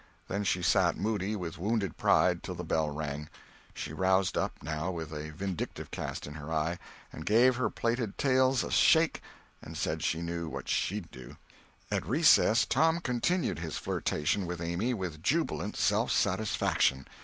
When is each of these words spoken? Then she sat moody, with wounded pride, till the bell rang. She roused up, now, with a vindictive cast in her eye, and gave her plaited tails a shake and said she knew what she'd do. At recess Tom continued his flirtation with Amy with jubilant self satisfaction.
Then 0.27 0.43
she 0.43 0.63
sat 0.63 0.97
moody, 0.97 1.35
with 1.35 1.59
wounded 1.59 1.95
pride, 1.95 2.41
till 2.41 2.55
the 2.55 2.63
bell 2.63 2.89
rang. 2.89 3.29
She 3.75 3.93
roused 3.93 4.35
up, 4.35 4.53
now, 4.63 4.89
with 4.89 5.13
a 5.13 5.29
vindictive 5.29 5.91
cast 5.91 6.25
in 6.25 6.33
her 6.33 6.51
eye, 6.51 6.79
and 7.13 7.23
gave 7.23 7.57
her 7.57 7.69
plaited 7.69 8.17
tails 8.17 8.63
a 8.63 8.71
shake 8.71 9.21
and 9.61 9.77
said 9.77 10.01
she 10.03 10.23
knew 10.23 10.49
what 10.49 10.67
she'd 10.67 11.11
do. 11.11 11.37
At 11.91 12.03
recess 12.07 12.65
Tom 12.65 12.99
continued 12.99 13.59
his 13.59 13.77
flirtation 13.77 14.47
with 14.47 14.59
Amy 14.59 14.95
with 14.95 15.21
jubilant 15.21 15.77
self 15.77 16.11
satisfaction. 16.11 17.05